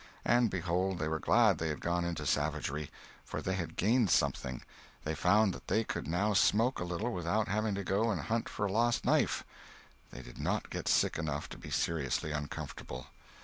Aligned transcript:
And 0.25 0.49
behold, 0.49 0.97
they 0.97 1.07
were 1.07 1.19
glad 1.19 1.59
they 1.59 1.67
had 1.67 1.79
gone 1.79 2.05
into 2.05 2.25
savagery, 2.25 2.89
for 3.23 3.39
they 3.39 3.53
had 3.53 3.75
gained 3.75 4.09
something; 4.09 4.63
they 5.03 5.13
found 5.13 5.53
that 5.53 5.67
they 5.67 5.83
could 5.83 6.07
now 6.07 6.33
smoke 6.33 6.79
a 6.79 6.83
little 6.83 7.13
without 7.13 7.47
having 7.47 7.75
to 7.75 7.83
go 7.83 8.09
and 8.09 8.21
hunt 8.21 8.49
for 8.49 8.65
a 8.65 8.71
lost 8.71 9.05
knife; 9.05 9.43
they 10.11 10.23
did 10.23 10.39
not 10.39 10.71
get 10.71 10.87
sick 10.87 11.19
enough 11.19 11.49
to 11.49 11.57
be 11.59 11.69
seriously 11.69 12.31
uncomfortable. 12.31 13.05